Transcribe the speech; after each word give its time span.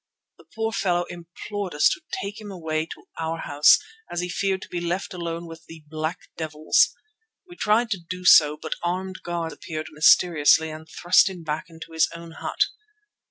The 0.39 0.45
poor 0.55 0.71
fellow 0.71 1.03
implored 1.11 1.75
us 1.75 1.87
to 1.89 2.01
take 2.23 2.41
him 2.41 2.49
away 2.49 2.87
to 2.87 3.03
our 3.19 3.37
house, 3.41 3.77
as 4.11 4.21
he 4.21 4.29
feared 4.29 4.63
to 4.63 4.67
be 4.69 4.81
left 4.81 5.13
alone 5.13 5.45
with 5.45 5.67
"the 5.67 5.83
black 5.87 6.17
devils." 6.35 6.95
We 7.47 7.55
tried 7.55 7.91
to 7.91 7.99
do 8.09 8.25
so, 8.25 8.57
but 8.59 8.73
armed 8.81 9.21
guards 9.21 9.53
appeared 9.53 9.89
mysteriously 9.91 10.71
and 10.71 10.89
thrust 10.89 11.29
him 11.29 11.43
back 11.43 11.65
into 11.69 11.91
his 11.91 12.09
own 12.15 12.31
hut. 12.31 12.61